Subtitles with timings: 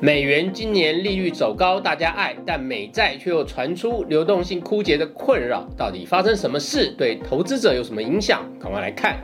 [0.00, 6.86] 美元今年利率走高，大家爱，但美债却又传出流动性枯竭的困扰，到底发生什么事？
[6.96, 8.48] 对投资者有什么影响？
[8.60, 9.18] 赶快来看。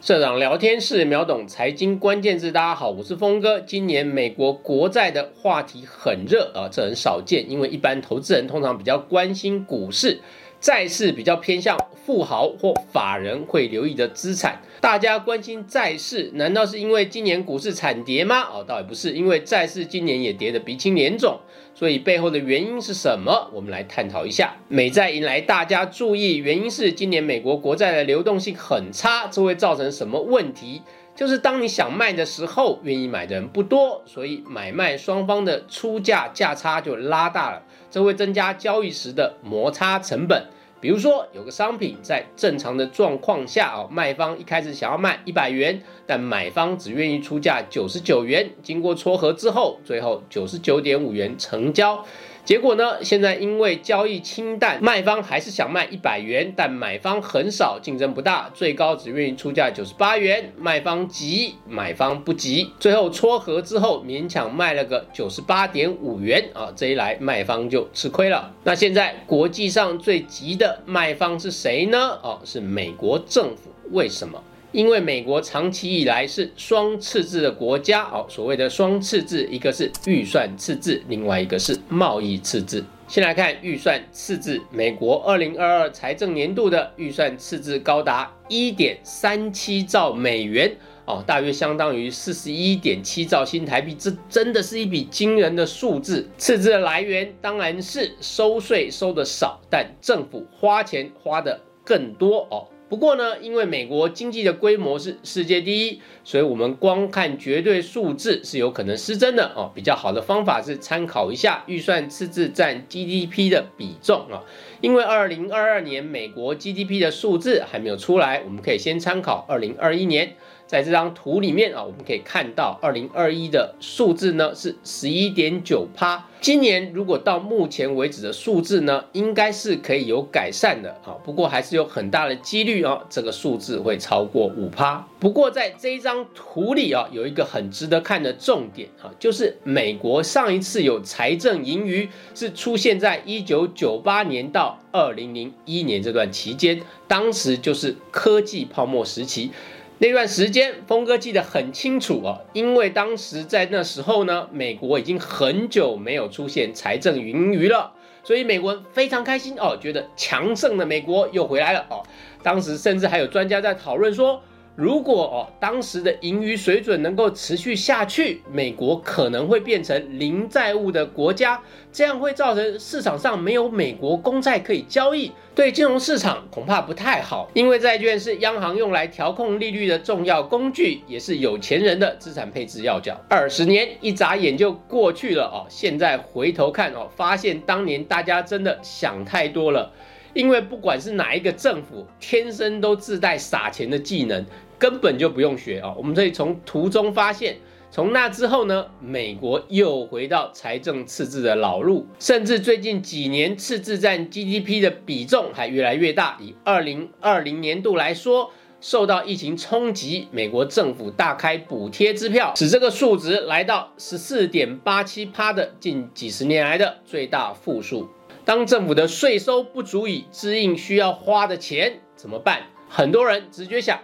[0.00, 3.60] 社长聊天室秒懂财经关键字，大家好，我是峰哥。
[3.60, 10.18] 今年美国国债的话题很热啊，这很少见，因为一般投资人通常比较关心股市。
[10.58, 18.40] 债市比较偏向富豪或法人会留意的资产，大家关心债市，难道是因为今年股市惨跌吗？
[18.52, 21.38] 哦，倒也不是，因为债市今年也跌得鼻青脸肿，
[21.74, 23.48] 所以背后的原因是什么？
[23.52, 24.56] 我们来探讨一下。
[24.66, 30.82] 美债引来大家注意，原因是今年美国国债的流动性很差，这会造成什么问题？
[31.14, 40.46] 就是当你想卖的时候，愿意买的人不多，所以买卖双方的出价价差就拉大了，这会增加交易时的摩擦成本。
[40.82, 52.04] 比如说，有个商品在正常的状况下啊，卖方一开始想要卖一百元，但买方只愿意出价九十九元，经过撮合之后，最后九十九点五元成交。
[52.44, 53.04] 结果呢？
[53.04, 60.52] 现在因为交易清淡，卖方还是想卖一百元，但买方很少，竞争不大，最高只愿意出价九十八元。
[60.58, 66.72] 卖方急，买方不急，最后撮合之后勉强卖了个九十八点五元啊！
[66.74, 68.52] 这一来，卖方就吃亏了。
[68.64, 72.18] 那现在国际上最急的卖方是谁呢？
[72.22, 73.70] 哦，是美国政府。
[73.92, 74.42] 为什么？
[74.72, 82.82] 因为美国长期以来是双赤字的国家哦，所谓的双赤字，一个是预算赤字，另外一个是贸易赤字。
[83.06, 96.26] 先来看预算赤字，美国二零二二财政年度的预算赤字高达一点三七兆美元哦，大约相当于四十一点七兆新台币，这真的是一笔惊人的数字。
[96.38, 102.66] 赤字的来源当然是收税收的少，但政府花钱花的更多哦。
[102.92, 109.72] 不过呢，因为美国经济的规模是世界第一，所以我们光看绝对数字是有可能失真的哦。
[109.74, 114.44] 比较好的方法是参考一下预算赤字占 GDP 的比重啊。
[114.82, 120.34] 因为二零二二年美国 GDP 的数字还没有出来，我们可以先参考二零二一年。
[120.66, 126.28] 在这张图里面啊，我们可以看到二零二一的数字呢是十一点九趴。
[126.40, 131.14] 今年如果到目前为止的数字呢，应该是可以有改善的啊。
[131.24, 135.06] 不过还是有很大的几率哦，这个数字会超过五趴。
[135.20, 149.52] 不过在这一张图里啊，有一个很值得看的重点啊，就是美国上一次有财政盈余是出现在一九九八年到二零零一年这段期间，当时就是科技泡沫时期。
[150.02, 157.92] 那段时间，峰哥记得很清楚哦，因为当时在那时候呢，美国已经很久没有出现财政盈余了，
[158.24, 162.02] 所以美国人非常开心哦，觉得强盛的美国又回来了哦。
[162.42, 164.42] 当时甚至还有专家在讨论说。
[164.74, 171.60] 如果哦，当时的盈余水准能够持续下去，美国可能会变成零债务的国家，
[171.92, 177.50] 这样会造成市场上没有美国公债可以交易，对金融市场恐怕不太好。
[177.52, 183.20] 因为债券是央行用来调控利率的重要工具，也是有钱人的资产配置要角。
[183.28, 189.92] 二十年一眨眼就过去了哦，现在回头看哦，发现当年大家真的想太多了。
[190.34, 194.44] 因为不管是哪一个政府，天生都自带撒钱的技能，
[194.78, 195.94] 根本就不用学啊。
[195.96, 197.56] 我们可以从图中发现，
[197.90, 206.38] 从那之后呢，美国又回到财政赤字的老路，甚至最近几年赤字占 GDP 的比重还越来越大。
[206.40, 208.50] 以二零二零年度来说，
[208.80, 218.08] 受到疫情冲击，美国政府大开补贴支票，使这个数值来到十四点八七趴的近几十年来的最大负数。
[218.44, 222.62] 当政府的税收不足以支应需要花的钱怎么办？
[222.88, 224.00] 很多人直觉想，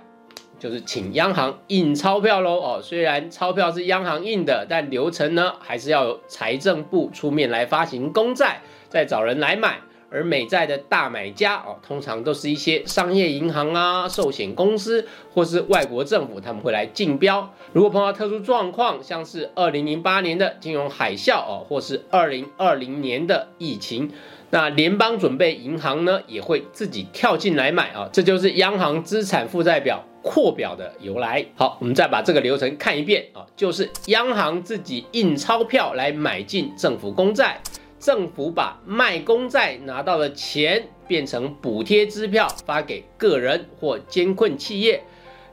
[0.59, 2.61] 就是请央行印钞票喽。
[2.61, 9.81] 哦，虽然钞票是央行印的，但流程呢还是要由财政部出面来发行公债，再找人来买。
[10.11, 17.53] 而美债的大买家哦，通常都是一些商业银行啊、寿险公司或是外国政府，他们会来竞标。
[17.73, 24.11] 如果碰到特殊状况，像是二零零八年的金融海啸哦，或是二零二零年的疫情，
[24.51, 28.09] 那联邦准备银行呢也会自己跳进来买啊。
[28.13, 31.45] 这就是央行资产负债表扩表的由来。
[31.55, 37.61] 好，我们再把这个流程看一遍啊，就是央行自己印钞票来买进政府公债。
[37.99, 45.03] 政府把卖公债拿到的钱变成补贴支票发给个人或监困企业，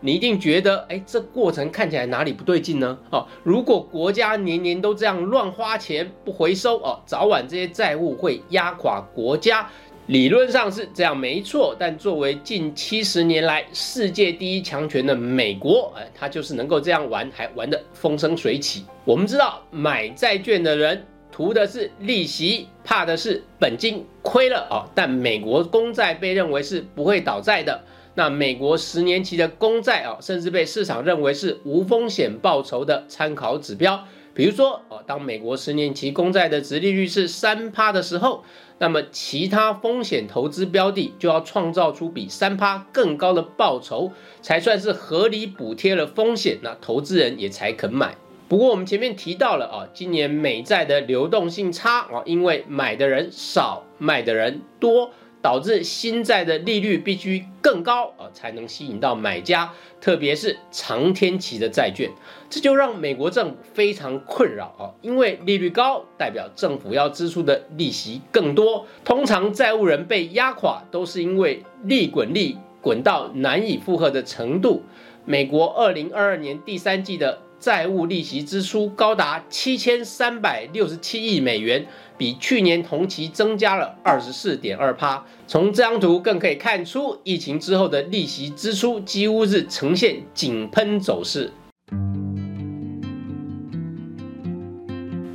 [0.01, 2.97] 你一定觉得，哎，这过程看起来哪里不对劲呢？
[3.09, 9.67] 哦，如果国家年年都这样乱花钱不回收，哦，早晚这些债务会压垮国家。
[10.07, 18.85] 理论上是这样没错，但作为近七十年来世界第一强权的美国，哎，它就是能够这样玩，还玩得风生水起。
[19.03, 21.03] 我们知道买债券的人
[21.35, 24.87] 图的是利息，怕的是本金亏了哦。
[24.95, 27.83] 但美国公债被认为是不会倒债的，
[28.13, 34.05] 那美国十年期的公债啊，甚至被市场认为是无风险报酬的参考指标。
[34.33, 38.45] 比如说，哦，当美国十年期公债的殖利率是三趴的时候，
[38.79, 48.15] 那么其他风险投资标的就要创造出比三趴更高的报酬，才算是合理补贴了风险，那投资人也才肯买。
[48.47, 55.11] 不过我们前面提到了啊，今年美债的流动性差啊，因为买的人少，卖的人多。
[55.41, 59.71] 导致新债的利率必须更高啊，才能吸引到买家，
[60.01, 62.09] 特别是长天期的债券，
[62.49, 64.89] 这就让美国政府非常困扰啊。
[65.03, 68.87] 因为利率高，代表政府要支出的利息更多。
[69.03, 74.81] 通常债务人被压垮，都是因为利滚利滚到难以负荷的程度。
[75.25, 81.85] 美国二零二二年第三季的债务利息支出高达七千三百六十七亿美元。
[82.17, 85.25] 比去年同期增加了二十四点二趴。
[85.47, 91.51] 从这张图更可以看出，疫情之后的利息支出几乎是呈现井喷走势，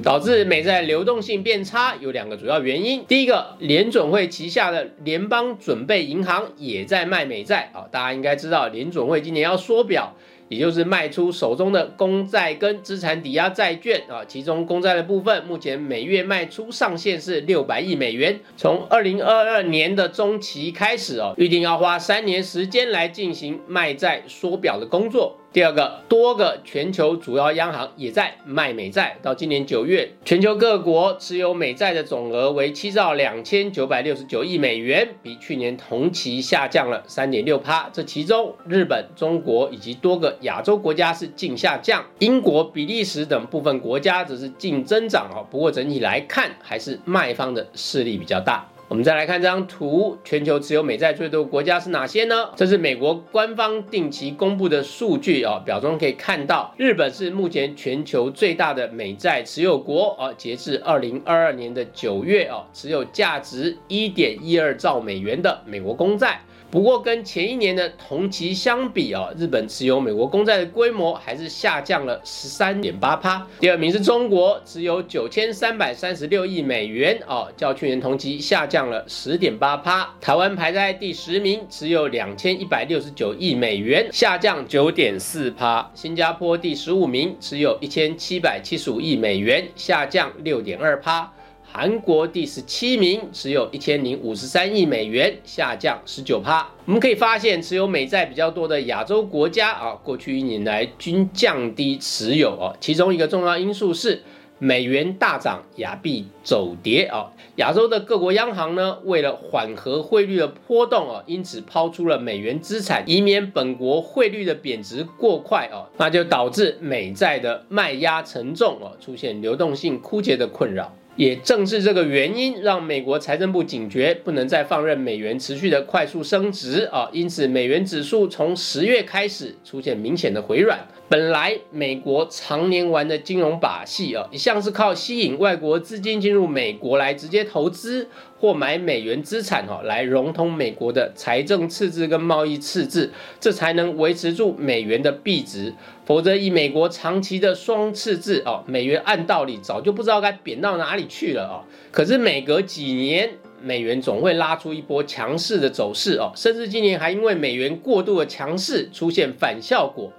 [0.02, 1.94] 导致美债流动性变差。
[1.96, 7.84] 有两个主要原因：第一个，联准会旗下的联邦准备银行也在卖美债啊。
[7.90, 10.14] 大家应该知道，联准会今年要缩表。
[10.50, 18.40] 也就是卖出手中的公债跟资产抵押债券啊，其中公债的部分，目前每月卖出上限是六百亿美元。
[18.56, 25.36] 从二零二二年的中期开始哦，预定要花三年时间来进行卖债缩表的工作。
[25.52, 29.16] 第二个，多个全球主要央行也在卖美债。
[29.20, 37.90] 到今年九月，全球各国持有美债的总额为七兆两千九百六十九亿美元，比去年同期下降了三点六趴。
[37.92, 45.44] 这其中，日本、中国以及多个亚洲国家是净下降，英国、比利时等部分国家则是净增长哦。
[45.50, 48.68] 不过整体来看，还是卖方的势力比较大。
[48.90, 52.50] 我们再来看这张图，全球持有美债最多的国家是哪些呢？
[52.56, 66.40] 这是美国官方定期公布的数据哦，表中可以看到，日本是目前全球最大的美债持有国啊，截至二零二二年的九月哦，持有价值一点一二兆美元的美国公债。
[66.70, 73.44] 不过跟前一年的同期相比啊，日本持有美国公债的规模还是下降了十三点八趴。
[73.58, 80.08] 第二名是中国，持有九千三百三十六亿美元哦，较去年同期下降了十点八趴。
[80.20, 85.90] 台湾排在第十名，持有两千一百六十九亿美元，下降九点四趴。
[85.94, 91.32] 新加坡第十五名，持有一千七百七十五亿美元，下降六点二趴。
[91.72, 96.68] 韩国第十七名，持有一千零五十三亿美元，下降十九趴。
[96.84, 102.76] 我们可以发现，持有美债比较多的亚洲国家啊，过去一年来均降低持有哦。
[102.80, 104.24] 其中一个重要因素是
[104.58, 107.30] 美元大涨，亚币走跌啊。
[107.54, 120.92] 亚洲的各国央行呢，为了缓和汇率的波动啊，因此抛出了美元资产，以免本国汇率的贬值过快啊，那就导致美债的卖压沉重哦，出现流动性枯竭的困扰。
[121.20, 127.10] 也正是这个原因，让美国财政部警觉，不能再放任美元持续的快速升值啊！
[127.12, 130.88] 因此，美元指数从十月开始出现明显的回软。
[131.10, 138.08] 本来美国常年玩的金融把戏啊，一向是靠吸引外国资金进入美国来直接投资
[138.40, 145.74] 或买美元资产哈，来融通美国的财政赤字跟贸易赤字，这才能维持住美元的币值。
[146.06, 151.62] 否则，以美国长期的双赤字哦，美元按道理早就不知道该贬到哪里去了哦。
[151.92, 153.30] 可是每隔几年，
[153.62, 160.10] 美元总会拉出一波强势的走势哦，甚至今年还因为美元过度的强势出现反效果。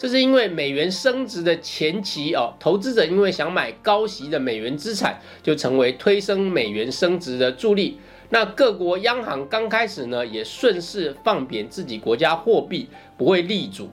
[0.00, 7.98] 这是因为美元升值的前期哦，投资者因为想买高息的美元资产，就成为推升美元升值的助力。
[8.30, 12.88] 那各国央行刚开始呢，也顺势放贬自己国家货币，
[13.18, 13.90] 不会立足。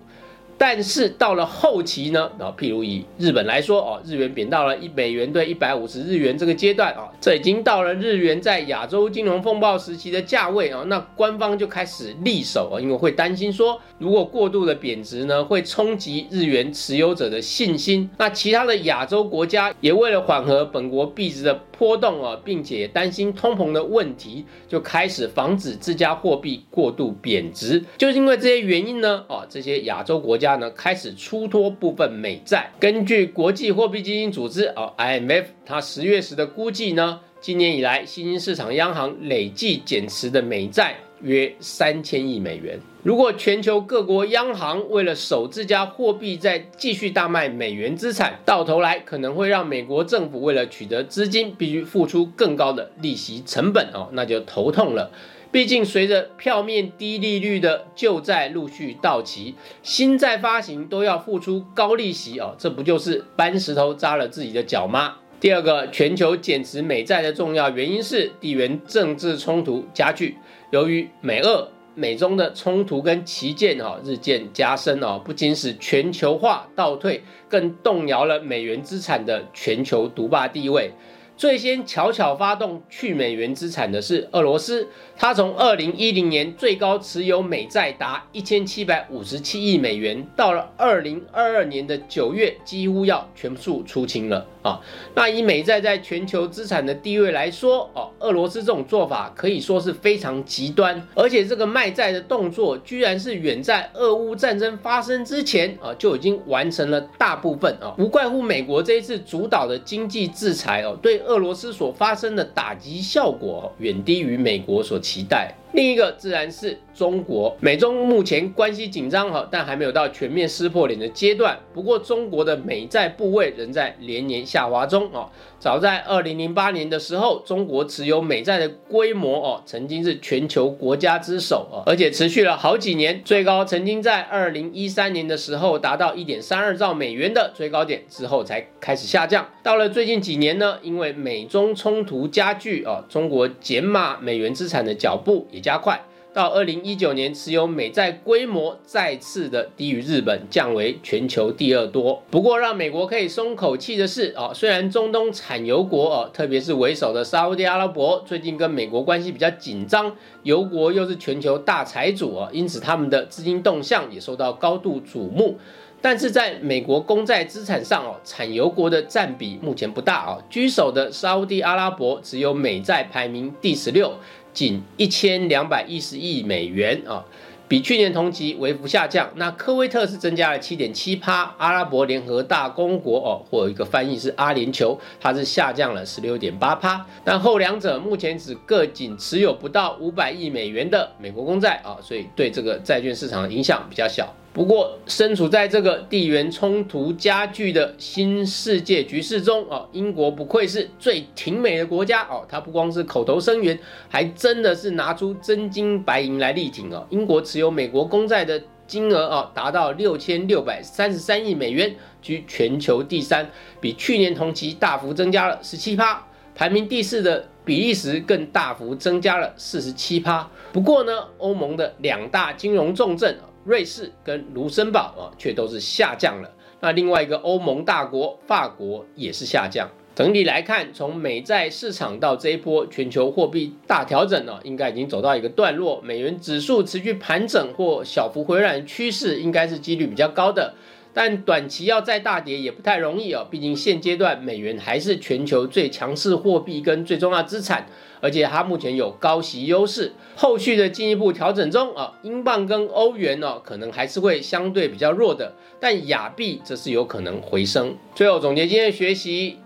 [0.57, 18.09] 但是到了后期呢，啊，譬如以日本来说，哦，日元贬到了一美元兑一百五十日元这个阶段，啊，这已经到了日元在亚洲金融风暴时期的价位，啊，那官方就开始立守，啊，因为会担心说，如果过度的贬值呢，会冲击日元持有者的信心。
[18.17, 27.83] 那其他的亚洲国家也为了缓和本国币值的波动，啊，并且担心通膨的问题，就开始防止自家货币过度贬值。
[27.99, 30.46] 就是因为这些原因呢，啊，这些亚洲国家。
[30.55, 32.71] 呢开始出脱部分美债。
[32.79, 42.79] 根据国际货币基金组织哦 IMF，它十月时的估计呢，今年以来，新兴市场央行累计减持的美债约三千亿美元。
[43.03, 55.09] 如果全球各国央行为了守自家货币，在继续大卖美元资产，到头来可能会让美国政府为了取得资金，必须付出更高的利息成本哦，那就头痛了。
[55.57, 65.15] 毕竟，随着票面低利率的旧债陆续到期，新债发行都要付出高利息哦，这不就是搬石头扎了自己的脚吗？
[65.39, 70.37] 第二个，全球减持美债的重要原因是地缘政治冲突加剧，
[70.69, 80.91] 由于美俄、美中的冲突跟旗舰哈日渐加深哦，不仅使全球化倒退，更动摇了美元资产的全球独霸地位。
[81.37, 94.81] 最先悄悄发动去美元资产的是俄罗斯，它从二零一零年最高持有美债达一千七百五十七亿美元，到了二零二二年的九月，几乎要全数出清了啊。
[95.13, 111.21] 那以美债在全球资产的地位来说，哦，俄罗斯这种做法可以说是非常极端，而且这个卖债的动作，居然是远在俄乌战争发生之前啊就已经完成了大部分啊，无怪乎美国这一次主导的经济制裁哦，对。
[111.27, 115.53] 俄罗斯所发生的打击效果远低于美国所期待。
[115.73, 121.59] 另一个自然是中国，美中目前关系紧张哈，但还没有到全面撕破脸的阶段。
[121.73, 125.29] 不过中国的美债部位仍在连年下滑中啊。
[125.59, 139.47] 早在二零零八年的时候，中国持有美债的规模哦，曾经是全球国家之首啊，而且持续了好几年，最高曾经在二零一三年的时候达到一点三二兆美元的最高点，之后才开始下降。
[139.63, 145.47] 到了最近几年呢，因为美中冲突加剧啊，中国减码美元资产的脚步。
[145.59, 146.01] 加快，
[146.33, 152.21] 到二零一九年，持有美债规模再次的低于日本，降为全球第二多。
[152.29, 165.57] 不过，让美国可以松口气的是，哦，虽然中东产油国哦，特别是为首的沙地阿拉伯，最近跟美国关系比较紧张，油国又是全球大财主哦，因此他们的资金动向也受到高度瞩目。
[165.99, 174.13] 但是在美国公债资产上哦，产油国的占比目前不大哦，居首的沙地阿拉伯只有美债排名第十六。
[174.57, 177.23] 仅一千两百一十亿美元啊，
[177.67, 179.29] 比去年同期微幅下降。
[179.35, 187.05] 那科威特是增加了七点七趴，阿拉伯联合大公国哦，或有一个翻译是阿联酋，它是下降了十六点八趴。
[187.23, 194.33] 但后两者目前只各仅持有不到五百亿美元的美国公债啊，所以对这个债券市场的影响比较小。
[194.57, 203.77] 不过，身处在这个地缘冲突加剧的新世界局势中哦，英国不愧是最挺美的国家哦，它不光是口头声援，
[204.09, 207.05] 还真的是拿出真金白银来力挺哦。
[207.11, 213.47] 英国持有美国公债的金额哦，达到六千六百三十三亿美元，居全球第三，
[213.79, 216.25] 比去年同期大幅增加了十七趴。
[216.55, 220.49] 排名第四的比利时更大幅增加了四十七趴。
[220.73, 223.37] 不过呢，欧盟的两大金融重镇。
[223.67, 226.49] 瑞士跟卢森堡啊，却都是下降了。
[226.79, 229.89] 那另外一个欧盟大国法国也是下降。
[230.15, 236.01] 整体来看，从美债市场到这一波全球货币大调整呢，应该已经走到一个段落。
[236.01, 240.73] 美元指数持续盘整或小幅回软趋势，应该是几率比较高的。
[241.19, 247.87] 但短期要再大跌也不太容易哦，毕竟现阶段美元还是全球最强势货币跟最重要资产，
[248.21, 250.13] 而且它目前有高息优势。
[250.35, 257.97] 后续的进一步调整中啊，英镑跟欧元呢可能还是会相对比较弱的，但亚币则是有可能回升。
[258.13, 259.57] 最后总结今天的学习：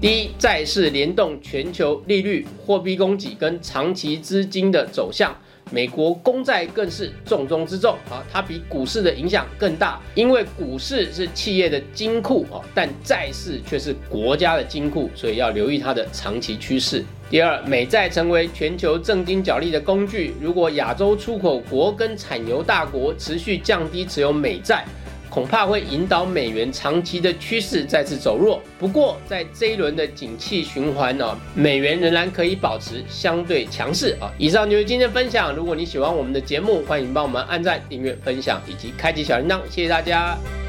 [0.00, 5.36] 第一，债市联动全球利率、货币供给跟长期资金的走向。
[5.72, 17.04] 美国公债更是重中之重啊，它比股市的影响更大，因为股市是企业的金库啊，但债市却是国家的金库，所以要留意它的长期趋势。
[17.28, 24.84] 第二，美债成为全球正金角力的工具，如果亚洲出口国跟产油大国持续降低持有美债。
[25.28, 28.62] 恐怕会引导美元长期的趋势再次走弱。
[28.78, 34.32] 不过，在这一轮的景气循环呢，美元仍然可以保持相对强势啊。
[34.38, 35.54] 以上就是今天的分享。
[35.54, 40.65] 如果你喜欢我们的节目，欢迎帮我们按赞、订阅、分享以及开启小铃铛，谢谢大家。